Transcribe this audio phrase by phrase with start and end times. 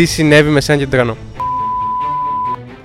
[0.00, 1.16] Τι συνέβη με σένα και τον τρανό.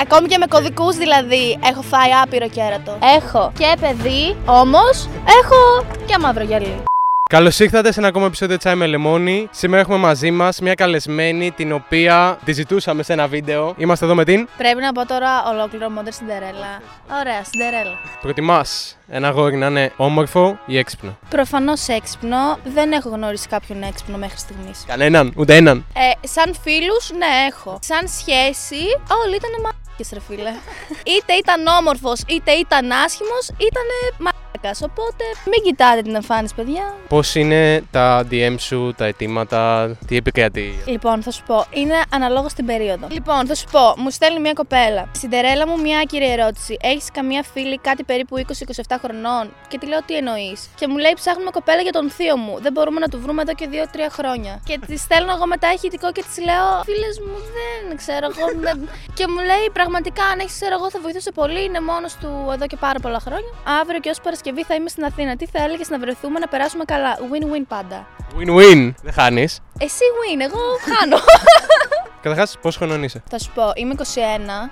[0.02, 2.98] Ακόμη και με κωδικούς δηλαδή έχω φάει άπειρο κέρατο.
[3.18, 5.10] Έχω και παιδί, όμως
[5.42, 6.84] έχω και μαύρο γυαλί.
[7.30, 9.48] Καλώς ήρθατε σε ένα ακόμα επεισόδιο Τσάι με Λεμόνι.
[9.52, 13.74] Σήμερα έχουμε μαζί μας μια καλεσμένη την οποία τη ζητούσαμε σε ένα βίντεο.
[13.78, 14.48] Είμαστε εδώ με την.
[14.58, 16.82] Πρέπει να πω τώρα ολόκληρο μόντερ Σιντερέλα.
[17.20, 17.98] Ωραία, Σιντερέλα.
[18.22, 22.58] Προτιμάς ένα αγόρι να είναι όμορφο ή έξυπνο; Προφανώς έξυπνο.
[22.64, 24.84] Δεν έχω γνωρίσει κάποιον έξυπνο μέχρι στιγμής.
[24.88, 25.86] Κανέναν, ούτε έναν.
[25.94, 27.80] Ε, σαν φίλους, ναι, έχω.
[27.82, 28.82] Σαν σχέση,
[29.24, 30.52] όλοι ήταν μαλάκες ρε φίλε.
[31.16, 34.45] είτε ήταν όμορφος, είτε ήταν άσχημος, ήταν μαλάκας.
[34.64, 36.94] Οπότε μην κοιτάτε την εμφάνιση, παιδιά.
[37.08, 42.52] Πώς είναι τα DM σου, τα αιτήματα, τι επικρατεί; Λοιπόν, θα σου πω, είναι αναλόγως
[42.52, 43.08] στην περίοδο.
[43.10, 45.10] Λοιπόν, θα σου πω, μου στέλνει μια κοπέλα.
[45.12, 46.78] Συντερέλα μου, μια άκυρη ερώτηση.
[46.82, 51.14] Έχεις καμία φίλη κάτι περίπου 20-27 χρονών; Και τη λέω τι εννοείς; Και μου λέει
[51.16, 52.58] ψάχνουμε κοπέλα για τον θείο μου.
[52.62, 54.62] Δεν μπορούμε να του βρούμε εδώ και 2-3 χρόνια.
[54.66, 57.36] Και τη στέλνω εγώ μετά ηχητικό και της λέω Φίλες μου,
[57.88, 58.46] δεν ξέρω εγώ.
[58.66, 61.64] δεν-» και μου λέει πραγματικά αν έχεις ξέρω εγώ θα βοηθούσε πολύ.
[61.64, 63.52] Είναι μόνος του εδώ και πάρα πολλά χρόνια.
[63.82, 65.36] Αύριο και ως Παρασκευή θα είμαι στην Αθήνα.
[65.36, 68.08] Τι θα έλεγες να βρεθούμε να περάσουμε καλά; Win-win πάντα.
[68.40, 68.94] Win-win.
[69.04, 69.60] Δεν χάνεις.
[69.80, 71.18] Εσύ win, εγώ χάνω.
[72.26, 74.04] Καταρχάς, πόσο χρονών είσαι; Θα σου πω, είμαι 21,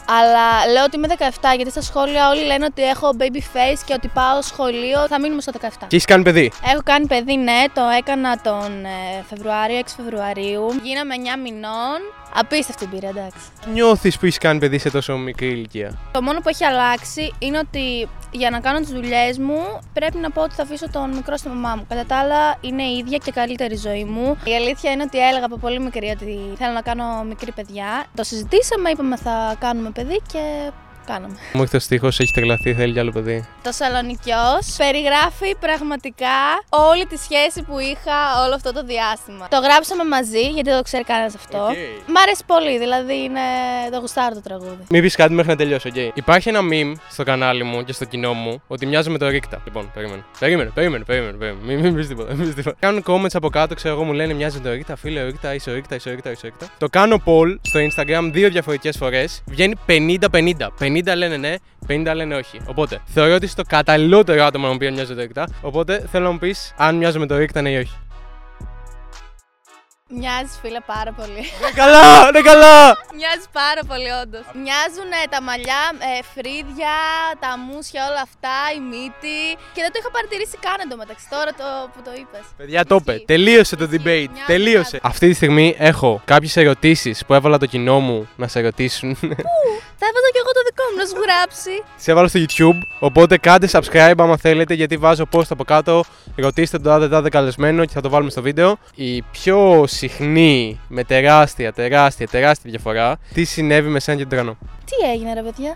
[0.08, 1.24] αλλά λέω ότι είμαι 17
[1.56, 5.08] γιατί στα σχόλια όλοι λένε ότι έχω baby face και ότι πάω σχολείο.
[5.08, 5.68] Θα μείνουμε στα 17.
[5.88, 10.66] Και έχεις κάνει παιδί; Έχω κάνει παιδί, ναι, το έκανα τον ε, Φεβρουάριο, 6 Φεβρουαρίου.
[10.84, 12.00] Γίναμε 9 μηνών.
[12.34, 13.39] Απίστευτη εμπειρία, εντάξει.
[13.73, 17.58] Νιώθεις που έχεις κάνει παιδί σε τόσο μικρή ηλικία; Το μόνο που έχει αλλάξει είναι
[17.58, 21.38] ότι για να κάνω τις δουλειές μου πρέπει να πω ότι θα αφήσω τον μικρό
[21.38, 21.86] στη μαμά μου.
[21.89, 24.38] Κατά τα άλλα, είναι η ίδια και καλύτερη ζωή μου.
[24.44, 28.06] Η αλήθεια είναι ότι έλεγα από πολύ μικρή ότι θέλω να κάνω μικρή παιδιά.
[28.16, 30.72] Το συζητήσαμε, είπαμε θα κάνουμε παιδί και
[31.06, 31.36] κάναμε.
[31.54, 33.48] Μου ήρθε ο στίχος, έχεις τρελαθεί, θέλει κι άλλο παιδί.
[33.64, 36.38] Το Σαλονικιός περιγράφει πραγματικά
[36.70, 39.48] όλη τη σχέση που είχα όλο αυτό το διάστημα.
[39.48, 41.58] Το γράψαμε μαζί, γιατί δεν το ξέρει κανένας αυτό.
[41.58, 41.78] Οκ.
[42.08, 43.40] Μ' αρέσει πολύ, δηλαδή είναι
[43.92, 44.84] το γουστάρω το τραγούδι.
[44.90, 45.95] Μην πεις κάτι μέχρι να τελειώσω, οκ.
[46.14, 49.62] Υπάρχει ένα meme στο κανάλι μου και στο κοινό μου ότι μοιάζω με το Ρίκτα.
[49.66, 50.23] Λοιπόν, περίμενε.
[50.39, 51.38] Περίμενε, περίμενε, περίμενε.
[51.38, 51.66] περίμενε.
[51.66, 52.76] Μην, μην πεις τίποτα, μην πεις τίποτα.
[52.80, 54.95] Κάνουν comments από κάτω, ξέρω εγώ, μου λένε μοιάζει με το Ρίκτα.
[54.95, 56.67] Φίλε, ο Ρίκτα, είσαι ο Ρίκτα, είσαι ο Ρίκτα, είσαι ο Ρίκτα.
[56.77, 59.44] Το κάνω poll στο Instagram δύο διαφορετικές φορές.
[59.45, 60.67] Βγαίνει 50-50.
[60.93, 61.55] 50 λένε ναι,
[61.87, 62.59] 50 λένε όχι.
[62.65, 65.48] Οπότε θεωρώ ότι είσαι το καταλληλότερο άτομο να μου πει αν μοιάζει με το Ρίκτα.
[65.61, 67.98] Οπότε θέλω να μου πεις αν μοιάζω με το Ρίκτα, ναι ή όχι.
[70.20, 71.44] Μοιάζει φίλε πάρα πολύ.
[71.64, 72.80] Ναι, καλά, ναι, καλά!
[73.20, 74.46] Μοιάζει πάρα πολύ, όντως.
[74.64, 76.96] Μοιάζουν ε, τα μαλλιά, ε, φρύδια,
[77.44, 79.40] τα μουσια, όλα αυτά, η μύτη.
[79.76, 82.46] Και δεν το είχα παρατηρήσει καν εντωμεταξύ τώρα το, που το είπες.
[82.60, 83.14] Παιδιά, το είπε.
[83.34, 84.30] Τελείωσε το debate.
[84.36, 84.98] Μοιάζει Τελείωσε.
[84.98, 85.08] κάτι.
[85.12, 89.10] Αυτή τη στιγμή έχω κάποιες ερωτήσεις που έβαλα το κοινό μου να σε ρωτήσουν.
[90.00, 91.74] Θα έβαζα κι εγώ το δικό μου να σου γράψει.
[92.04, 92.80] σε έβαλα στο YouTube.
[93.00, 96.04] Οπότε κάντε subscribe άμα θέλετε, γιατί βάζω post από κάτω.
[96.36, 98.77] Ρωτήστε τον τάδε τάδε καλεσμένο και θα το βάλουμε στο βίντεο.
[98.95, 104.58] Η πιο συχνή, με τεράστια, τεράστια, τεράστια διαφορά, τι συνέβη με σένα και τον τρανό;
[104.86, 105.76] Τι έγινε, ρε παιδιά;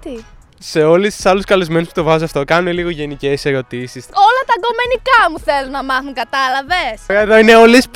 [0.00, 0.10] Τι;
[0.58, 4.04] Σε όλου του άλλου καλεσμένους που το βάζω αυτό, κάνουν λίγο γενικές ερωτήσεις.
[4.04, 7.88] Όλα τα γκομενικά μου θέλουν να μάθουν, κατάλαβες; Εδώ είναι όλες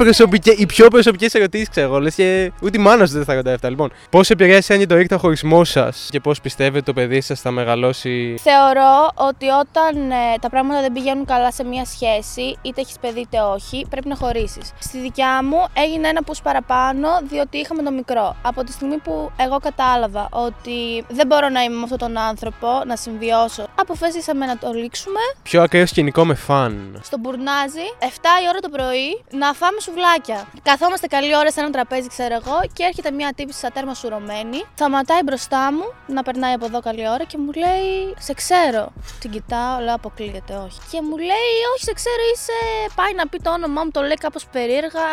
[0.59, 1.99] οι πιο προσωπικές ερωτήσεις, ξέρω.
[1.99, 3.71] Λε και ούτε η μάνας σου δεν θα ρωτάει αυτά.
[3.71, 7.21] Λοιπόν, πώς επηρέασε αν και το ρίχτα ο χωρισμός σας και πώς πιστεύετε το παιδί
[7.21, 12.57] σας θα μεγαλώσει; Θεωρώ ότι όταν ε, τα πράγματα δεν πηγαίνουν καλά σε μια σχέση,
[12.63, 14.73] είτε έχεις παιδί είτε όχι, πρέπει να χωρίσεις.
[14.79, 18.37] Στη δικιά μου έγινε ένα πους παραπάνω, διότι είχαμε το μικρό.
[18.43, 22.48] Από τη στιγμή που εγώ κατάλαβα ότι δεν μπορώ να είμαι με αυτόν τον άνθρωπο,
[22.87, 27.01] να συμβιώσω, αποφασίσαμε να το λήξουμε Πιο ακραίο σκηνικό με φαν.
[27.05, 28.05] στο μπουρνάζι 7
[28.45, 30.47] η ώρα το πρωί να φάμε σουβλάκια.
[30.63, 34.61] Καθόμαστε καλή ώρα σε ένα τραπέζι, ξέρω εγώ, και έρχεται μια τύπη σαν τέρμα σουρωμένη.
[34.75, 38.93] Σταματάει μπροστά μου να περνάει από εδώ καλή ώρα και μου λέει: Σε ξέρω.
[39.21, 40.79] Την κοιτάω, λέω: Αποκλείεται, όχι.
[40.91, 42.59] Και μου λέει: Όχι, σε ξέρω, είσαι.
[42.95, 45.07] Πάει να πει το όνομά μου, το λέει κάπως περίεργα,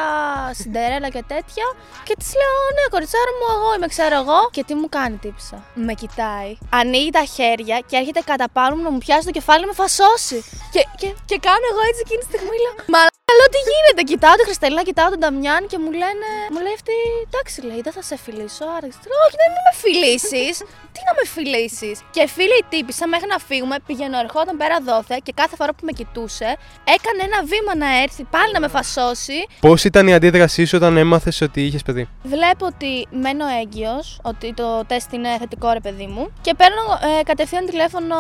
[0.52, 1.66] Σιντερέλα και τέτοια.
[2.04, 4.40] Και της λέω: Ναι, κοριτσάρα μου, εγώ είμαι, ξέρω εγώ.
[4.52, 5.64] Και τι μου κάνει τύψα.
[5.74, 9.62] Με κοιτάει, ανοίγει τα χέρια και έρχεται κατά πάνω μου να μου πιάσει το κεφάλι
[9.62, 10.44] να με φασώσει.
[10.72, 12.56] Και, και, και κάνω εγώ έτσι εκείνη τη στιγμή.
[12.64, 13.15] Λέω, Μαλάκα, λέω
[13.56, 14.02] τι γίνεται.
[14.12, 16.30] Κοιτάω τη Χριστελίνα, κοιτάω τον Νταμιάν και μου λένε.
[16.54, 16.96] Μου λέει αυτή,
[17.28, 18.66] εντάξει, λέει, δεν θα σε φιλήσω.
[18.76, 20.56] Άρα, λέω, όχι, δεν με φιλήσεις.
[20.96, 21.96] τι να με φιλήσεις.
[22.16, 25.84] Και φίλη η τύπησα μέχρι να φύγουμε, πηγαίνω, ερχόταν πέρα δόθε και κάθε φορά που
[25.90, 26.50] με κοιτούσε,
[26.96, 29.38] έκανε ένα βήμα να έρθει πάλι να με φασώσει.
[29.60, 32.92] Πώς ήταν η αντίδρασή σου όταν έμαθες ότι είχες παιδί; Βλέπω ότι
[33.24, 36.24] μένω έγκυος, ότι το τεστ είναι θετικό ρε παιδί μου.
[36.42, 36.84] Και παίρνω
[37.20, 38.16] ε, κατευθείαν τηλέφωνο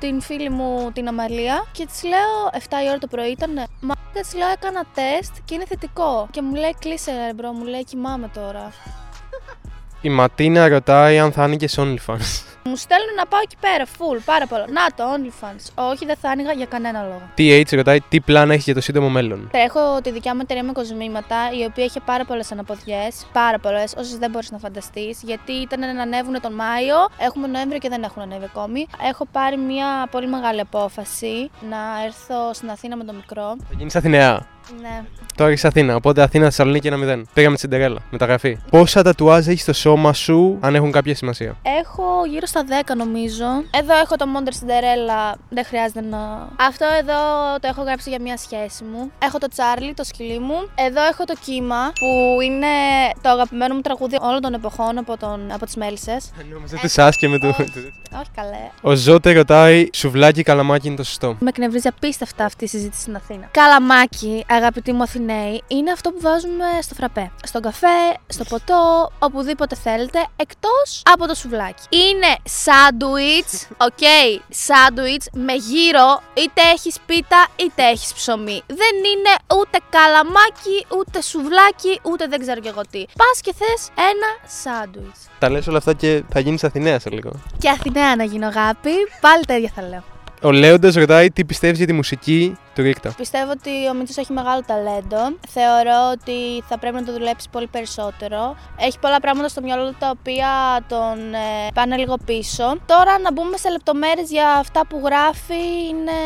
[0.00, 3.50] την φίλη μου την Αμαλία και της λέω 7 η ώρα το πρωί ήταν.
[3.80, 6.28] Μα της λέω έκανα τεστ και είναι θετικό.
[6.30, 8.72] Και μου λέει κλείσε ρε bro, μου λέει κοιμάμαι τώρα.
[10.00, 12.42] Η Ματίνα ρωτάει αν θα άνοιγε OnlyFans.
[12.64, 14.64] Μου στέλνουν να πάω εκεί πέρα, full, πάρα πολλά.
[14.68, 15.90] Να το, OnlyFans.
[15.90, 17.22] Όχι, δεν θα άνοιγα για κανένα λόγο.
[17.38, 20.72] TH ρωτάει τι πλάνα έχει για το σύντομο μέλλον; Τρέχω τη δικιά μου εταιρεία με
[20.72, 23.26] κοσμήματα, η οποία έχει πάρα πολλές αναποδιές.
[23.32, 25.22] Πάρα πολλές, όσες δεν μπορείς να φανταστείς.
[25.22, 28.86] Γιατί ήταν να ανέβουν τον Μάιο, έχουμε Νοέμβριο και δεν έχουν ανέβει ακόμη.
[29.10, 33.56] Έχω πάρει μια πολύ μεγάλη απόφαση να έρθω στην Αθήνα με το μικρό.
[33.68, 34.53] Θα γίνεις Αθηναία.
[34.80, 35.02] Ναι.
[35.34, 37.28] Τώρα έχεις Αθήνα, οπότε Αθήνα Θεσσαλονίκη ένα μηδέν.
[37.34, 38.58] Πήγαμε Σιντερέλα, μεταγραφή.
[38.70, 43.44] Πόσα τατουάζ έχεις στο σώμα σου, αν έχουν κάποια σημασία; Έχω γύρω στα 10 νομίζω.
[43.80, 46.48] Εδώ έχω το Monster Cinderella, δεν χρειάζεται να.
[46.56, 47.14] Αυτό εδώ
[47.60, 49.10] το έχω γράψει για μια σχέση μου.
[49.18, 50.68] Έχω το Charlie, το σκυλί μου.
[50.74, 52.66] Εδώ έχω το κύμα, που είναι
[53.22, 55.52] το αγαπημένο μου τραγούδι όλων των εποχών από, τον...
[55.52, 56.30] από τις Μέλισσες.
[56.52, 57.46] Νόμιζα τη Σάσκε με το.
[57.48, 58.70] Όχι καλέ.
[58.82, 61.36] Ο Ζώτε ρωτάει, σουβλάκι καλαμάκι είναι το σωστό.
[61.40, 63.48] Με εκνευρίζει απίστευτα αυτή η συζήτηση στην Αθήνα.
[63.50, 67.30] Καλαμάκι, αγαπητοί μου Αθηναίοι, είναι αυτό που βάζουμε στο φραπέ.
[67.44, 71.82] Στον καφέ, στο ποτό, οπουδήποτε θέλετε, εκτός από το σουβλάκι.
[71.88, 74.04] Είναι σάντουιτς, οκ,
[74.48, 78.62] σάντουιτς με γύρο, είτε έχεις πίτα είτε έχεις ψωμί.
[78.66, 83.04] Δεν είναι ούτε καλαμάκι, ούτε σουβλάκι, ούτε δεν ξέρω κι εγώ τι.
[83.20, 84.30] Πας και θες ένα
[84.62, 85.20] σάντουιτς.
[85.38, 87.30] Τα λες όλα αυτά και θα γίνεις Αθηναίας σε λίγο.
[87.58, 88.90] Και Αθηναία να γίνω αγάπη,
[89.20, 90.02] πάλι τα ίδια θα λέω.
[90.42, 93.14] Ο Λέοντας ρωτάει τι πιστεύεις για τη μουσική του Ρίκτα.
[93.16, 95.36] Πιστεύω ότι ο Μίτσος έχει μεγάλο ταλέντο.
[95.48, 98.56] Θεωρώ ότι θα πρέπει να το δουλέψει πολύ περισσότερο.
[98.76, 100.48] Έχει πολλά πράγματα στο μυαλό του τα οποία
[100.88, 102.76] τον ε, πάνε λίγο πίσω.
[102.86, 106.18] Τώρα να μπούμε σε λεπτομέρειες για αυτά που γράφει είναι,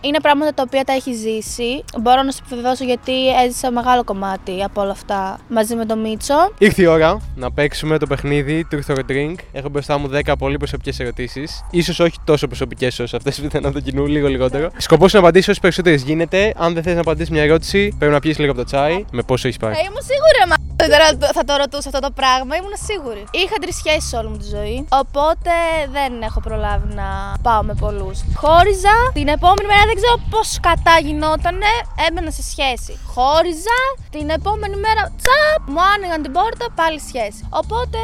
[0.00, 1.84] είναι πράγματα τα οποία τα έχει ζήσει.
[2.00, 6.52] Μπορώ να σου επιβεβαιώσω γιατί έζησα μεγάλο κομμάτι από όλα αυτά μαζί με τον Μίτσο.
[6.58, 9.34] Ήρθε η ώρα να παίξουμε το παιχνίδι Truth or Drink.
[9.52, 11.64] Έχω μπροστά μου 10 πολύ προσωπικές ερωτήσεις.
[11.82, 14.70] σω όχι τόσο προσωπικές όσο αυτές που ήταν από το κοινού, λίγο λιγότερο.
[14.76, 16.54] Σκοπός να απαντήσω όσο περισσότερες γίνεται.
[16.56, 19.04] Αν δεν θες να απαντήσεις μια ερώτηση, πρέπει να πιεις λίγο από το τσάι.
[19.10, 19.72] Με πόσο έχεις πάει.
[19.72, 20.56] Ε, ήμουν σίγουρη, μα.
[20.92, 21.08] Τώρα
[21.38, 23.22] θα το ρωτούσα αυτό το πράγμα, ήμουν σίγουρη.
[23.40, 24.76] Είχα τρεις σχέσεις όλη μου τη ζωή.
[25.02, 25.52] Οπότε
[25.96, 27.08] δεν έχω προλάβει να
[27.46, 28.18] πάω με πολλούς.
[28.42, 28.96] Χώριζα.
[29.18, 31.70] Την επόμενη μέρα δεν ξέρω πώς κατά γινότανε.
[32.06, 32.92] Έμενα σε σχέση.
[33.14, 33.78] Χώριζα.
[34.16, 35.60] Την επόμενη μέρα τσαπ.
[35.72, 37.40] Μου άνοιγαν την πόρτα πάλι σχέση.
[37.60, 37.98] Οπότε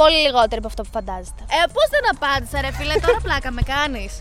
[0.00, 1.42] πολύ λιγότερο από αυτό που φαντάζεστε.
[1.58, 4.12] Ε, πώς δεν απάντησα, ρε φίλε, τώρα πλάκα με κάνεις.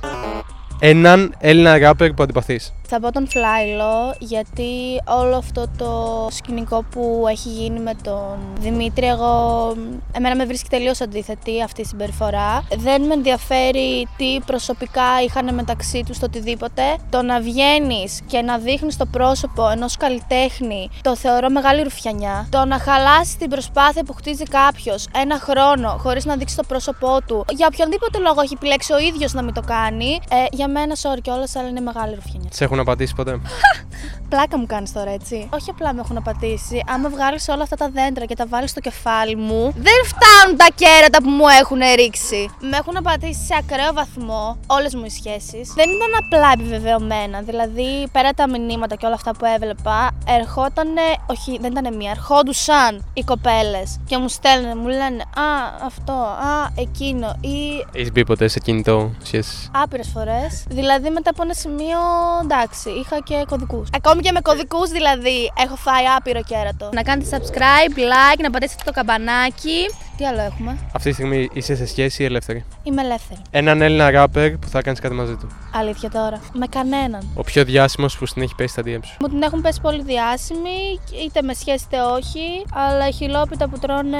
[0.79, 2.73] Έναν Έλληνα ράπερ που αντιπαθείς.
[2.91, 9.05] Θα πω τον Φλάιλο γιατί όλο αυτό το σκηνικό που έχει γίνει με τον Δημήτρη,
[9.05, 9.75] εγώ,
[10.11, 12.63] εμένα με βρίσκει τελείως αντίθετη αυτή η συμπεριφορά.
[12.77, 16.81] Δεν με ενδιαφέρει τι προσωπικά είχαν μεταξύ τους το οτιδήποτε.
[17.09, 22.47] Το να βγαίνεις και να δείχνεις το πρόσωπο ενός καλλιτέχνη, το θεωρώ μεγάλη ρουφιανιά.
[22.49, 27.17] Το να χαλάσει την προσπάθεια που χτίζει κάποιος ένα χρόνο χωρίς να δείξει το πρόσωπό
[27.27, 30.95] του, για οποιονδήποτε λόγο έχει επιλέξει ο ίδιος να μην το κάνει, ε, για μένα
[30.95, 33.39] sorry κιόλα, αλλά είναι μεγάλη ρουφιανιά έχουν απαντήσει ποτέ.
[34.29, 35.49] Πλάκα μου κάνεις τώρα, έτσι.
[35.53, 36.83] Όχι απλά με έχουν απαντήσει.
[36.87, 40.67] Άμα βγάλεις όλα αυτά τα δέντρα και τα βάλεις στο κεφάλι μου, δεν φτάνουν τα
[40.75, 42.49] κέρατα που μου έχουν ρίξει.
[42.59, 45.73] Με έχουν απαντήσει σε ακραίο βαθμό όλες μου οι σχέσεις.
[45.75, 47.41] Δεν ήταν απλά επιβεβαιωμένα.
[47.41, 50.87] Δηλαδή, πέρα τα μηνύματα και όλα αυτά που έβλεπα, ερχόταν.
[51.25, 52.11] Όχι, δεν ήταν μία.
[52.11, 55.49] Ερχόντουσαν οι κοπέλες και μου στέλνουν, μου λένε Α,
[55.85, 56.13] αυτό,
[56.51, 57.35] Α, εκείνο.
[57.41, 57.85] Ή.
[57.93, 59.69] Έχεις μπει ποτέ σε κινητό σχέσει.
[59.73, 60.65] Άπειρες φορές.
[60.69, 61.99] Δηλαδή, μετά από ένα σημείο,
[62.43, 63.89] εντάξει εντάξει, είχα και κωδικούς.
[63.95, 66.89] Ακόμη και με κωδικούς δηλαδή έχω φάει άπειρο κέρατο.
[66.93, 69.89] Να κάνετε subscribe, like, να πατήσετε το καμπανάκι.
[70.17, 72.65] Τι άλλο έχουμε; Αυτή τη στιγμή είσαι σε σχέση ή ελεύθερη.
[72.83, 73.41] Είμαι ελεύθερη.
[73.51, 75.47] Έναν Έλληνα ράπερ που θα κάνεις κάτι μαζί του.
[75.73, 76.39] Αλήθεια τώρα.
[76.53, 77.29] Με κανέναν.
[77.35, 79.15] Ο πιο διάσημος που στην έχει πέσει στα DM σου.
[79.19, 82.65] Μου την έχουν πέσει πολύ διάσημοι, είτε με σχέση είτε όχι.
[82.73, 84.17] Αλλά οι χιλόπιτα που τρώνε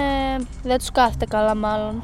[0.63, 2.03] δεν τους κάθεται καλά, μάλλον.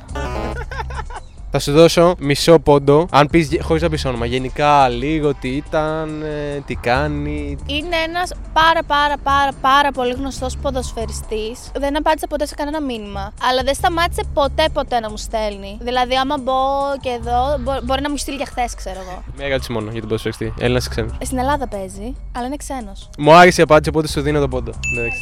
[1.57, 3.07] Θα σου δώσω μισό πόντο.
[3.12, 7.57] Αν πεις χωρίς να πεις όνομα, γενικά λίγο τι ήταν, ε, τι κάνει.
[7.66, 11.59] Είναι ένας πάρα πάρα πάρα πάρα πολύ γνωστός ποδοσφαιριστής.
[11.76, 13.33] Δεν απάντησε ποτέ σε κανένα μήνυμα.
[13.50, 15.78] Αλλά δεν σταμάτησε ποτέ ποτέ να μου στέλνει.
[15.81, 16.54] Δηλαδή, άμα μπω
[17.02, 17.40] και εδώ,
[17.83, 19.24] μπορεί να μου στείλει και χθες, ξέρω εγώ.
[19.38, 20.54] Μία ερώτηση μόνο για τον ποδοσφαιριστή.
[20.59, 21.09] Έλληνα ή ξένο.
[21.21, 23.09] Στην Ελλάδα παίζει, αλλά είναι ξένος.
[23.18, 24.71] Μου άρεσε η απάντηση, οπότε σου δίνω τον πόντο.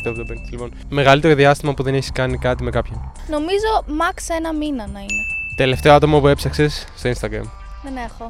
[0.04, 3.12] Δεν το Λοιπόν, μεγαλύτερο διάστημα που δεν έχεις κάνει κάτι με κάποιον.
[3.30, 5.43] Νομίζω max ένα μήνα να είναι.
[5.56, 7.50] Τελευταίο άτομο που έψαξες στο Instagram.
[7.84, 8.28] Δεν έχω.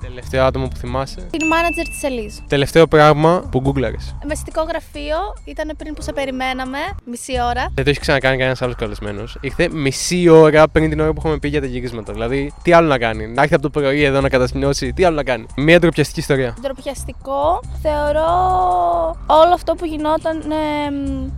[0.00, 1.20] Τελευταίο άτομο που θυμάσαι.
[1.30, 2.34] Την manager της Ελίζ.
[2.48, 4.14] Τελευταίο πράγμα που γκούγκλαρες.
[4.26, 7.70] Μεστικό γραφείο ήταν πριν που σε περιμέναμε, μισή ώρα.
[7.74, 9.38] Δεν το έχεις ξανακάνει κανένας άλλος καλεσμένος.
[9.40, 12.12] Ήρθε μισή ώρα πριν την ώρα που είχαμε πει για τα γυρίσματα.
[12.12, 13.26] Δηλαδή, τι άλλο να κάνει.
[13.26, 15.46] Να έρθει από το πρωί εδώ να κατασκηνώσει, τι άλλο να κάνει.
[15.56, 16.56] Μια ντροπιαστική ιστορία.
[16.60, 18.30] Ντροπιαστικό θεωρώ
[19.26, 20.56] όλο αυτό που γινόταν ε,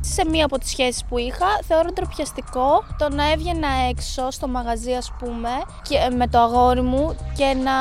[0.00, 1.46] σε μία από τις σχέσεις που είχα.
[1.66, 5.48] Θεωρώ ντροπιαστικό το να έβγαινα έξω στο μαγαζί, ας πούμε,
[5.88, 7.72] και, ε, με το αγόρι μου και να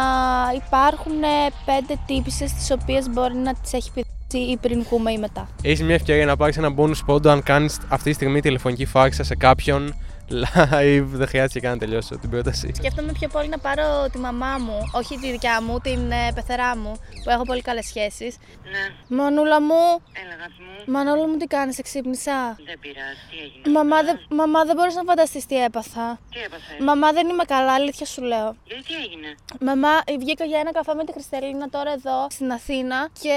[0.71, 1.21] υπάρχουν
[1.65, 5.49] πέντε τύπησες τις οποίες μπορεί να τις έχει πει ή πριν πούμε ή μετά.
[5.61, 9.23] Έχεις μια ευκαιρία να πάρεις ένα bonus πόντο αν κάνεις αυτή τη στιγμή τηλεφωνική φάξα
[9.23, 9.95] σε κάποιον
[10.31, 12.71] Live, δεν χρειάζεται καν να τελειώσω την πρόταση.
[12.75, 16.77] Σκέφτομαι πιο πολύ να πάρω τη μαμά μου, όχι τη δικιά μου, την ε, πεθερά
[16.77, 16.91] μου,
[17.23, 18.37] που έχω πολύ καλές σχέσεις.
[18.63, 19.81] Ναι, Μανούλα μου,
[20.21, 20.93] έλα αγάπη μου.
[20.93, 22.57] Μανούλα μου, τι κάνεις, ξύπνησα.
[22.65, 23.69] Δεν πειράζει, τι έγινε.
[23.77, 26.19] Μαμά, δεν, μαμά, δεν μπορείς να φανταστείς τι έπαθα.
[26.31, 28.55] Τι έπαθες; Μαμά, δεν είμαι καλά, αλήθεια σου λέω.
[28.63, 33.09] Γιατί τι έγινε; Μαμά, βγήκα για ένα καφέ με τη Χριστελίνα τώρα εδώ στην Αθήνα
[33.21, 33.35] και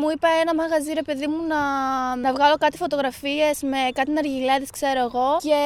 [0.00, 1.60] μου είπε ένα μαγαζί ρε παιδί μου να,
[2.16, 5.58] να βγάλω κάτι φωτογραφίες με κάτι ναργιλέδες ξέρω εγώ και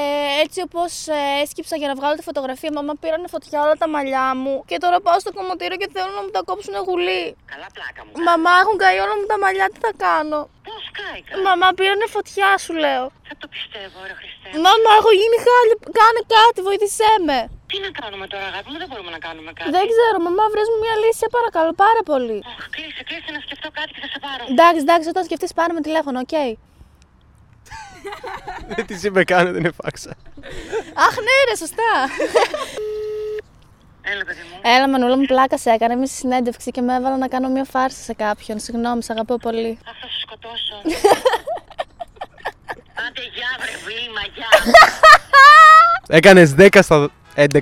[0.48, 4.26] έτσι όπως ε, έσκυψα για να βγάλω τη φωτογραφία μαμά πήρανε φωτιά όλα τα μαλλιά
[4.42, 7.24] μου και τώρα πάω στο κομμωτήριο και θέλουν να μου τα κόψουν γουλί.
[7.52, 8.12] Καλά πλάκα μου.
[8.28, 11.32] Μαμά έχουν καεί όλα μου τα μαλλιά, τι θα κάνω; Πώς κάηκα.
[11.48, 13.04] Μαμά πήρανε φωτιά σου λέω.
[13.28, 14.48] Δεν το πιστεύω, ρε Χριστέ.
[14.66, 17.38] Μαμά έχω γίνει χάλια, κάνε κάτι, βοήθησέ με.
[17.70, 19.70] Τι να κάνουμε τώρα, αγάπη μου, δεν μπορούμε να κάνουμε κάτι.
[19.76, 22.38] Δεν ξέρω, μαμά, βρες μου μια λύση, σε παρακαλώ πάρα πολύ.
[22.50, 24.42] Αχ, κλείσε, κλείσε να σκεφτώ κάτι και θα σε πάρω.
[24.52, 26.36] Εντάξει, εντάξει, όταν σκεφτείς πάρε με τηλέφωνο, οκ.
[28.68, 30.10] Δεν τη είπε καν, δεν είναι φάρσα.
[30.94, 31.92] Αχ, ναι, ρε, σωστά.
[34.02, 34.60] Έλα, παιδί μου.
[34.62, 35.92] Έλα, Μανούλα μου, πλάκα σε έκανα.
[35.92, 38.58] Είμαι στη συνέντευξη και με έβαλαν να κάνω μια φάρσα σε κάποιον.
[38.58, 39.78] Συγγνώμη, σε αγαπώ πολύ.
[39.84, 40.74] Αχ, θα σε σκοτώσω.
[43.06, 44.48] Άντε, γεια, βρε, βλήμα, γεια.
[46.08, 47.10] Έκανες 10 στα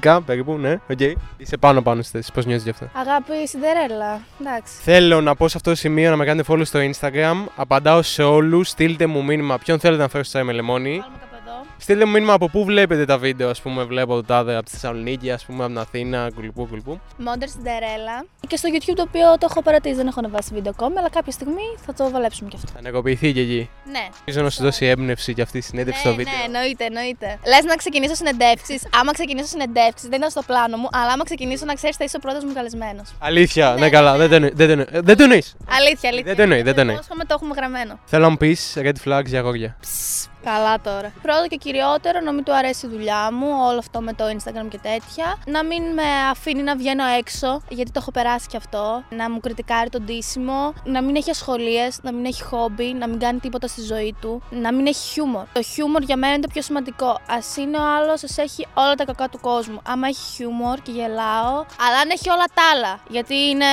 [0.03, 1.01] 11 περίπου, ναι, οκ.
[1.37, 2.33] Είσαι πάνω πάνω στις θέσεις.
[2.33, 4.21] Πώς νιώθεις γι' αυτό; Αγάπη Cinderella.
[4.41, 4.75] Εντάξει.
[4.83, 7.49] Θέλω να πω σε αυτό το σημείο να με κάνετε follow στο Instagram.
[7.57, 8.69] Απαντάω σε όλους.
[8.69, 10.89] Στείλτε μου μήνυμα ποιον θέλετε να φέρω στο με λεμόνι.
[10.89, 11.67] Βάλουμε κάπου εδώ.
[11.79, 13.49] Στείλτε μου μήνυμα από πού βλέπετε τα βίντεο.
[13.51, 17.01] Α πούμε, βλέπω το τάδε από τη Θεσσαλονίκη, ας πούμε, από την Αθήνα, κουλουπού, κουλουπού.
[17.17, 18.25] Μόντερ Σιντερέλα.
[18.49, 21.33] Και στο YouTube το οποίο το έχω παρατήσει, δεν έχω ανεβάσει βίντεο ακόμη, αλλά κάποια
[21.33, 22.69] στιγμή θα το βολέψουμε κι αυτό.
[22.73, 23.71] Θα ενεργοποιηθεί και εκεί.
[23.91, 24.07] Ναι.
[24.19, 26.33] Ελπίζω να σου δώσει έμπνευση και αυτή η συνέντευξη στο Ναι, βίντεο.
[26.37, 27.39] ναι, εννοείται, εννοείται.
[27.47, 28.83] Λες να ξεκινήσω συνεντεύξεις.
[29.01, 32.17] Άμα ξεκινήσω συνεντεύξεις, δεν ήταν στο πλάνο μου, αλλά άμα ξεκινήσω να ξέρεις, θα είσαι
[32.17, 33.09] ο πρώτος μου καλεσμένος.
[33.19, 34.51] Αλήθεια, ναι, Ναι, καλά, ναι, δεν το εννοεί.
[34.55, 34.87] Δεν το εννοεί.
[34.93, 35.57] Ε, Δεν το εννοείς.
[35.79, 36.25] Αλήθεια, αλήθεια.
[36.27, 36.95] Δεν το εννοεί, δεν το εννοεί.
[36.95, 39.77] Υπόσχομαι, το έχουμε γραμμένο; Θέλω να μου πεις red flags για αγόρια.
[39.81, 41.13] Ψ, Καλά τώρα.
[41.23, 44.67] Πρώτο και κυριότερο, να μην του αρέσει η δουλειά μου, όλο αυτό με το Instagram
[44.69, 45.39] και τέτοια.
[45.47, 49.03] Να μην με αφήνει να βγαίνω έξω, γιατί το έχω περάσει κι αυτό.
[49.11, 50.73] Να μου κριτικάρει τον ντύσιμο.
[50.85, 54.43] Να μην έχει ασχολίες, να μην έχει χόμπι, να μην κάνει τίποτα στη ζωή του.
[54.51, 55.45] Να μην έχει χιούμορ.
[55.53, 57.09] Το χιούμορ για μένα είναι το πιο σημαντικό.
[57.09, 59.81] Α είναι ο άλλος, ας έχει όλα τα κακά του κόσμου.
[59.87, 63.01] Άμα έχει χιούμορ και γελάω, αλλά αν έχει όλα τα άλλα.
[63.09, 63.65] Γιατί είναι,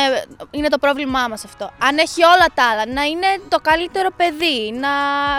[0.52, 1.70] είναι το πρόβλημά μας αυτό.
[1.80, 4.90] Αν έχει όλα τα άλλα, να είναι το καλύτερο παιδί, να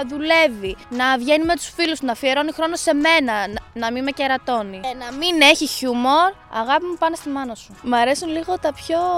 [0.08, 4.02] δουλεύει, να βγαίνει με τους φίλους του, να αφιερώνει χρόνο σε μένα, να, να μην
[4.02, 4.80] με κερατώνει.
[4.84, 7.74] Ε, να μην έχει χιούμορ, αγάπη μου πάνε στη μάνα σου.
[7.82, 9.13] Μ' αρέσουν λίγο τα πιο μ,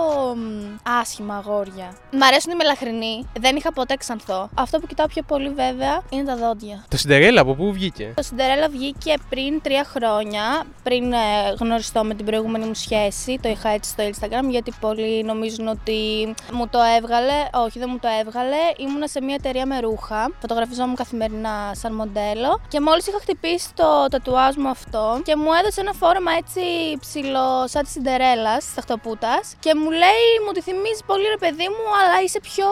[1.01, 1.97] άσχημα αγόρια.
[2.11, 4.49] Μ' αρέσουν οι μελαχρινοί, δεν είχα ποτέ ξανθό.
[4.55, 6.85] Αυτό που κοιτάω πιο πολύ βέβαια είναι τα δόντια.
[6.89, 11.17] Το Cinderella από πού βγήκε; Το Cinderella βγήκε πριν τρία χρόνια, πριν ε,
[11.61, 13.39] γνωριστώ με την προηγούμενη μου σχέση.
[13.43, 17.49] Το είχα έτσι στο Instagram, γιατί πολλοί νομίζουν ότι μου το έβγαλε.
[17.53, 18.57] Όχι, δεν μου το έβγαλε.
[18.77, 20.31] Ήμουνα σε μια εταιρεία με ρούχα.
[20.41, 22.61] Φωτογραφιζόμουν καθημερινά σαν μοντέλο.
[22.69, 26.61] Και μόλις είχα χτυπήσει το τατουάζ μου αυτό και μου έδωσε ένα φόρεμα έτσι
[27.01, 29.41] ψηλό, σαν της Cinderella, της ταχτοπούτα.
[29.61, 32.67] Και μου λέει, μου τη θυμίζεις πολύ ρε παιδί μου, αλλά είσαι πιο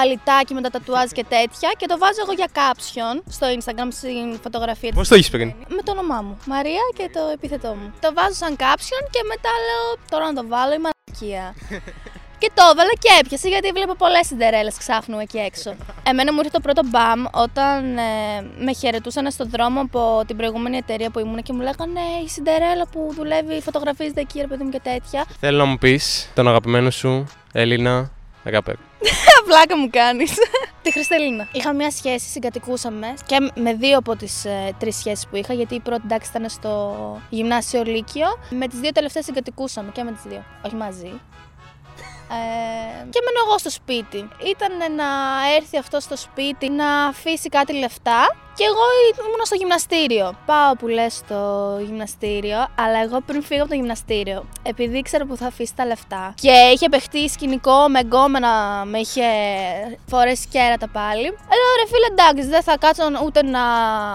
[0.00, 1.68] αλυτάκι με τα τατουάζ και τέτοια.
[1.76, 5.48] Και το βάζω εγώ για caption στο Instagram στην φωτογραφία Πώς το έχεις πριν.
[5.68, 6.38] με το όνομά μου.
[6.46, 7.92] Μαρία και το επίθετό μου.
[8.00, 11.54] Το βάζω σαν caption και μετά λέω τώρα να το βάλω η μαλακία.
[12.42, 15.74] και το έβαλα και έπιασε γιατί βλέπω πολλές συντερέλε ξάφνου εκεί έξω.
[16.02, 18.02] Εμένα μου ήρθε το πρώτο μπαμ όταν ε,
[18.58, 22.86] με χαιρετούσαν στον δρόμο από την προηγούμενη εταιρεία που ήμουν και μου λέγανε η Σιντερέλα
[22.92, 25.24] που δουλεύει, φωτογραφίζεται εκεί, ρε παιδί μου και τέτοια.
[25.40, 28.10] Θέλω να μου πεις τον αγαπημένο σου Έλληνα
[28.44, 28.74] ράπερ.
[29.44, 30.34] Πλάκα μου κάνεις.
[30.82, 31.48] τη Χριστελίνα.
[31.52, 35.74] Είχα μια σχέση, συγκατοικούσαμε και με δύο από τις ε, τρεις σχέσεις που είχα, γιατί
[35.74, 36.96] η πρώτη εντάξει ήταν στο
[37.28, 38.26] γυμνάσιο Λύκειο.
[38.50, 40.44] Με τις δύο τελευταίες συγκατοικούσαμε και με τις δύο.
[40.62, 41.20] Όχι μαζί.
[42.32, 44.28] Ε, και μένω εγώ στο σπίτι.
[44.46, 45.04] Ήταν να
[45.56, 48.84] έρθει αυτός στο σπίτι να αφήσει κάτι λεφτά και εγώ
[49.26, 50.34] ήμουν στο γυμναστήριο.
[50.46, 51.40] Πάω που λες στο
[51.84, 56.34] γυμναστήριο, αλλά εγώ πριν φύγω από το γυμναστήριο, επειδή ήξερα που θα αφήσει τα λεφτά
[56.40, 59.22] και είχε παιχτεί σκηνικό με γκόμενα, με είχε
[60.06, 61.22] φορέσει κέρατα πάλι.
[61.22, 63.60] Λέω ρε φίλε, εντάξει, δεν θα κάτσω ούτε να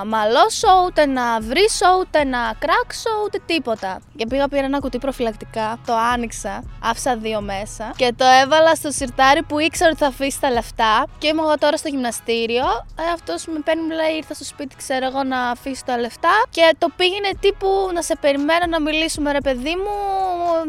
[0.06, 4.02] μαλώσω, ούτε να βρίσω, ούτε να κράξω, ούτε τίποτα.
[4.16, 8.92] Και πήγα πήρα ένα κουτί προφυλακτικά, το άνοιξα, άφησα δύο μέσα και το έβαλα στο
[8.92, 11.06] σιρτάρι που ήξερα ότι θα αφήσει τα λεφτά.
[11.18, 12.66] Και είμαι εγώ τώρα στο γυμναστήριο.
[13.00, 16.30] Ε, Αυτός με παίρνει, μου λέει, ήρθα στο σπίτι, ξέρω εγώ, να αφήσει τα λεφτά.
[16.50, 19.96] Και το πήγαινε τύπου να σε περιμένω να μιλήσουμε, ρε παιδί μου,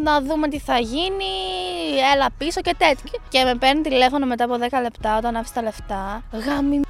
[0.03, 1.33] να δούμε τι θα γίνει.
[2.15, 3.21] Έλα πίσω και τέτοια.
[3.29, 6.23] Και με παίρνει τηλέφωνο μετά από 10 λεπτά όταν άφησε τα λεφτά.
[6.33, 6.81] Γαμι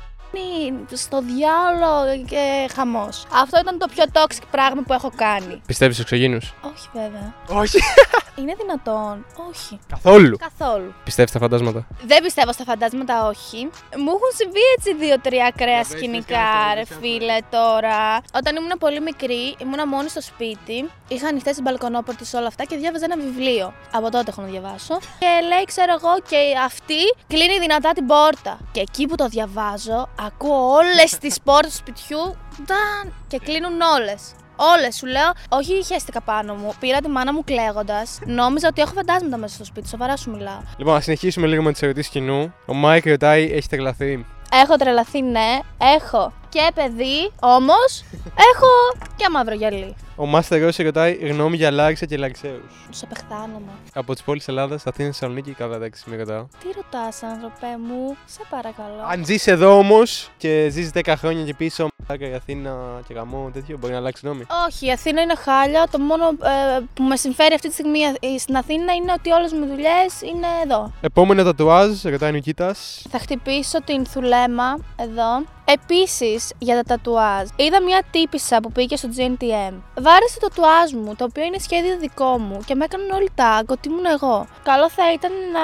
[0.93, 3.27] στο διάλογο και χαμός.
[3.33, 5.61] Αυτό ήταν το πιο toxic πράγμα που έχω κάνει.
[5.67, 6.39] Πιστεύεις εξωγήνου.
[6.61, 7.35] Όχι βέβαια.
[7.49, 7.79] Όχι.
[8.38, 9.78] Είναι δυνατόν; Όχι.
[9.88, 10.37] Καθόλου.
[10.37, 10.95] Καθόλου.
[11.04, 13.61] Πιστεύεις στα φαντάσματα; Δεν πιστεύω στα φαντάσματα, όχι.
[13.97, 17.00] Μου έχουν συμβεί έτσι δύο-τρία ακραία πες, πες σκηνικά, κάτι, ρε πες κάτι.
[17.00, 18.21] φίλε, τώρα.
[18.35, 20.90] Όταν ήμουν πολύ μικρή, ήμουν μόνη στο σπίτι.
[21.09, 23.73] Είχα ανοιχτές τις μπαλκονόπορτες όλα αυτά και διάβαζα ένα βιβλίο.
[23.92, 24.99] Από τότε έχω να διαβάσω.
[24.99, 28.59] Και λέει, ξέρω εγώ, και αυτή κλείνει δυνατά την πόρτα.
[28.73, 32.37] Και εκεί που το διαβάζω, ακούω όλες τις πόρτες του σπιτιού.
[32.62, 34.33] Νταν, και κλείνουν όλες.
[34.61, 36.73] Όλες σου λέω, όχι χαίστηκα πάνω μου.
[36.81, 38.19] Πήρα τη μάνα μου κλαίγοντας.
[38.25, 39.88] Νόμιζα ότι έχω φαντάσματα μέσα στο σπίτι.
[39.88, 40.61] Σοβαρά σου μιλάω.
[40.77, 42.55] Λοιπόν, ας συνεχίσουμε λίγο με τις ερωτήσεις κοινού.
[42.67, 44.27] Ο Μάικ ρωτάει, έχει τρελαθεί.
[44.53, 45.59] Έχω τρελαθεί, ναι.
[45.97, 49.95] Έχω και παιδί, όμως έχω και μαύρο γυαλί.
[50.17, 52.61] Ο Μάστερ Ρώση ρωτάει, γνώμη για Λάρισα και Λαρισαίους.
[52.90, 53.71] Τους απεχθάνομαι.
[53.95, 56.47] Από τις πόλεις Ελλάδας, Αθήνας, Θεσσαλονίκη, καλά εντάξει, μην ρωτάω.
[56.59, 59.02] Τι ρωτάς, άνθρωπε μου, σε παρακαλώ.
[59.11, 63.50] Αν ζεις εδώ όμως και ζεις 10 χρόνια και πίσω, μαλάκα, η Αθήνα και γαμό,
[63.52, 64.45] τέτοιο, μπορεί να αλλάξει γνώμη.
[64.67, 65.87] Όχι, η Αθήνα είναι χάλια.
[65.90, 69.52] Το μόνο ε, που με συμφέρει αυτή τη στιγμή ε, στην Αθήνα είναι ότι όλες
[69.52, 70.93] μου δουλειές είναι εδώ.
[71.00, 73.07] Επόμενο τατουάζ, ρωτάει ο Νικήτας.
[73.11, 75.45] Θα χτυπήσω την θουλέμα εδώ.
[75.71, 79.75] Επίσης, για τα τατουάζ, είδα μια τύπησα που πήγε στο GNTM.
[80.01, 83.65] Βάρεσε το τατουάζ μου, το οποίο είναι σχέδιο δικό μου και με έκαναν όλοι tag
[83.67, 84.47] ότι ήμουν εγώ.
[84.63, 85.61] Καλό θα ήταν να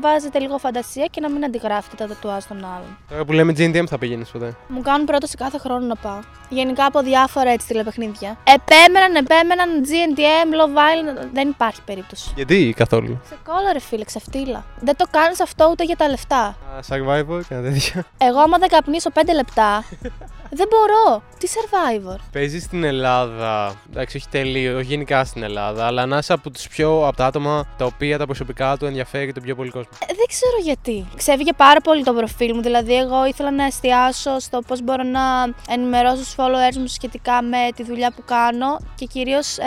[0.00, 2.98] βάζετε λίγο φαντασία και να μην αντιγράφετε τα τατουάζ των άλλων.
[3.08, 6.18] Τώρα που λέμε GNTM θα πηγαίνεις ποτέ; Μου κάνουν πρόταση κάθε χρόνο να πάω.
[6.48, 8.38] Γενικά από διάφορα έτσι τηλεπαιχνίδια.
[8.44, 11.28] Επέμεναν, επέμεναν GNTM, Love Island.
[11.32, 12.32] Δεν υπάρχει περίπτωση.
[12.34, 14.64] Γιατί καθόλου; Σε κόλλα, ρε φίλε, ξεφτύλα.
[14.80, 16.56] Δεν το κάνεις αυτό ούτε για τα λεφτά.
[16.78, 18.04] Α, Survivor και τέτοια.
[18.18, 19.84] Εγώ, άμα δεν καπνίσω 5 λεπτά,
[20.50, 21.22] δεν μπορώ.
[21.38, 22.18] Τι survivor.
[22.32, 26.68] Παίζεις στην Ελλάδα, εντάξει, όχι τελείω, όχι γενικά στην Ελλάδα, αλλά να είσαι από τους
[26.68, 29.90] πιο από τα άτομα τα οποία τα προσωπικά του ενδιαφέρει τον πιο πολύ κόσμο.
[30.02, 31.06] Ε, δεν ξέρω γιατί.
[31.16, 32.62] Ξέφυγε πάρα πολύ το προφίλ μου.
[32.62, 35.20] Δηλαδή, εγώ ήθελα να εστιάσω στο πώς μπορώ να
[35.68, 39.64] ενημερώσω τους followers μου σχετικά με τη δουλειά που κάνω και κυρίως ε,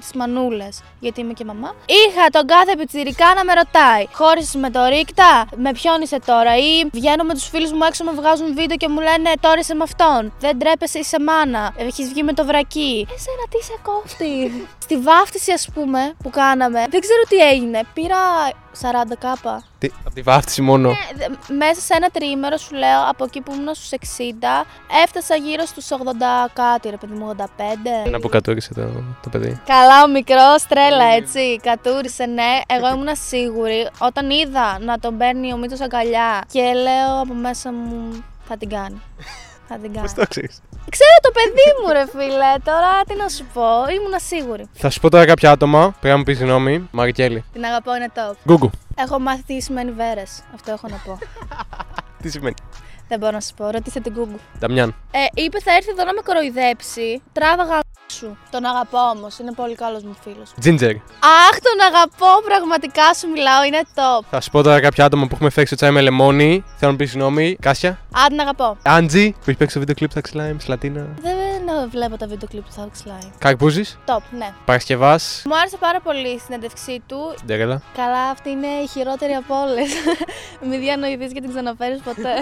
[0.00, 0.80] τις μανούλες.
[1.00, 1.74] Γιατί είμαι και μαμά.
[1.86, 6.56] Είχα τον κάθε πιτσιρικά να με ρωτάει: Χώρισες με το ρίκτα, με ποιον είσαι τώρα,
[6.56, 9.74] ή βγαίνω με τους φίλους μου έξω, με βγάζουν βίντεο και μου λένε Τώρα είσαι
[9.74, 10.32] με αυτόν.
[10.40, 11.72] Δεν τρέπεσαι, είσαι μάνα.
[11.76, 13.06] Έχεις βγει με το βρακί.
[13.14, 14.52] Εσένα τι σε κόφτη.
[14.84, 17.80] Στη βάφτιση, ας πούμε, που κάναμε, δεν ξέρω τι έγινε.
[17.94, 18.16] Πήρα
[18.80, 19.62] 40 κάπα.
[19.78, 23.40] Τι, από τη βάφτιση μόνο; Ε, δε- μέσα σε ένα τριήμερο σου λέω από εκεί
[23.40, 24.66] που ήμουν στους 60
[25.04, 25.94] έφτασα γύρω στους 80
[26.52, 27.42] κάτι ρε παιδί μου 85
[28.06, 28.82] Ένα που κατούρισε το,
[29.22, 29.60] το παιδί.
[29.66, 35.52] Καλά ο μικρός τρέλα έτσι κατούρισε ναι εγώ ήμουν σίγουρη όταν είδα να τον παίρνει
[35.52, 39.00] ο Μήτρος αγκαλιά και λέω από μέσα μου θα την κάνει
[39.68, 40.08] θα την κάνει.
[40.08, 43.62] Πώ το ξέρεις; Ξέρω το παιδί μου ρε φίλε τώρα τι να σου πω
[43.96, 46.88] ήμουν σίγουρη Θα σου πω τώρα κάποια άτομα, πρέπει να μου πεις γνώμη.
[46.90, 47.44] Μαρικέλη.
[47.52, 48.70] Την αγαπώ είναι top Γκούγκου.
[48.96, 51.18] Έχω μάθει τι σημαίνει βέρες αυτό έχω να πω
[52.22, 52.54] Τι σημαίνει;
[53.08, 54.94] Δεν μπορώ να σου πω ρωτήστε την Google Νταμιάν.
[55.10, 57.22] Ε, είπε θα έρθει εδώ να με κοροϊδέψει.
[57.32, 57.80] Τράβαγα
[58.12, 58.36] σου.
[58.50, 59.38] Τον αγαπώ όμως.
[59.38, 60.52] Είναι πολύ καλός μου φίλος.
[60.60, 60.90] Τζίντζερ.
[60.90, 62.42] Αχ, τον αγαπώ.
[62.44, 63.64] Πραγματικά σου μιλάω.
[63.64, 64.24] Είναι top.
[64.30, 66.50] Θα σου πω τώρα κάποια άτομα που έχουμε φέξει στο τσάι με λεμόνι.
[66.50, 67.56] Θέλω να μου πεις γνώμη.
[67.60, 67.90] Κάσια.
[67.90, 68.76] Α, την αγαπώ.
[68.82, 71.06] Άντζι που έχει παίξει το βίντεο κλειπ στα Slime, Σλατίνα.
[71.22, 71.34] Δεν
[71.90, 73.30] βλέπω τα βίντεο κλιπ του Alex Line.
[73.38, 73.98] Καρπούζης.
[74.06, 74.52] Top, ναι.
[74.64, 75.42] Παρασκευάς.
[75.44, 77.34] Μου άρεσε πάρα πολύ η συνέντευξή του.
[77.38, 77.82] Συντέγελα.
[77.96, 79.88] Καλά, αυτή είναι η χειρότερη από όλες.
[80.68, 82.32] Μη διανοηθείς και την ξαναφέρεις ποτέ.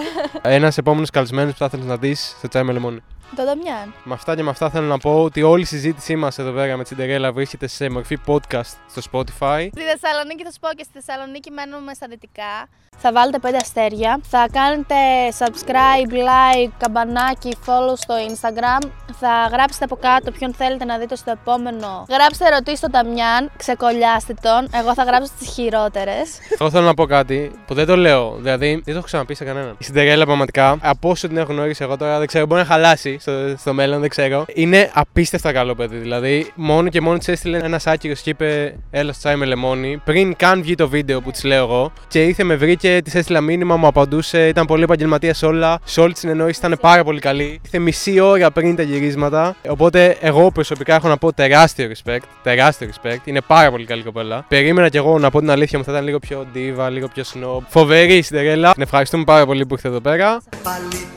[0.41, 2.99] Ένας επόμενος καλεσμένος που θα ήθελες να δεις στο τσάι με λεμόνι.
[3.35, 3.93] Το Νταμιάν.
[4.03, 6.77] Με αυτά και με αυτά θέλω να πω ότι όλη η συζήτησή μας εδώ πέρα
[6.77, 9.67] με την Τερέλα βρίσκεται σε μορφή podcast στο Spotify.
[9.71, 12.67] Στη Θεσσαλονίκη θα σου πω και στη Θεσσαλονίκη μένουμε στα δυτικά.
[12.99, 14.19] Θα βάλετε 5 αστέρια.
[14.23, 14.95] Θα κάνετε
[15.39, 18.89] subscribe, like, καμπανάκι, follow στο Instagram.
[19.19, 22.05] Θα γράψετε από κάτω ποιον θέλετε να δείτε στο επόμενο.
[22.09, 24.67] Γράψτε ερωτήσεις στον Ταμιάν, ξεκολλιάστε τον.
[24.79, 26.29] Εγώ θα γράψω τις χειρότερες.
[26.59, 29.43] Εγώ θέλω να πω κάτι που δεν το λέω, δηλαδή δεν το έχω ξαναπεί σε
[29.45, 29.77] κανέναν.
[29.77, 33.16] Η Cinderella πραγματικά, από όσο την έχω γνωρίσει εγώ τώρα, δεν ξέρω, μπορεί να χαλάσει
[33.19, 34.45] στο, στο μέλλον, δεν ξέρω.
[34.53, 35.97] Είναι απίστευτα καλό παιδί.
[35.97, 40.01] Δηλαδή, μόνο και μόνο της έστειλε ένα άκυρο και είπε Έλα στο τσάι με λεμόνι.
[40.03, 41.91] Πριν καν βγει το βίντεο που της λέω εγώ.
[42.07, 45.79] Και ήρθε, με βρήκε, της έστειλα μήνυμα, μου απαντούσε, ήταν πολύ επαγγελματία σε όλα.
[45.83, 47.59] Σε όλη τη συνεννόηση ήταν πάρα πολύ καλή.
[47.63, 49.55] Ήρθε μισή ώρα πριν τα γυρίσματα.
[49.67, 52.23] Οπότε, εγώ προσωπικά έχω να πω τεράστιο respect.
[52.43, 53.19] Τεράστιο respect.
[53.23, 54.45] Είναι πάρα πολύ καλή κοπέλα.
[54.47, 57.23] Περίμενα κι εγώ να πω την αλήθεια μου, θα ήταν λίγο πιο diva, λίγο πιο
[57.33, 57.61] snob.
[57.67, 58.69] Φοβερή η Cinderella.
[58.73, 60.41] Την ευχαριστούμε πάρα πολύ που ήρθε εδώ πέρα.
[60.63, 61.16] Πάλι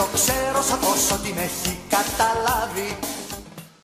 [0.00, 2.59] το ξέρω σαφώς ότι με έχει καταλάβει